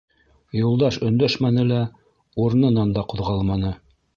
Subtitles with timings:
[0.59, 1.83] Юлдаш өндәшмәне лә,
[2.47, 3.79] урынынан да ҡуҙғалманы.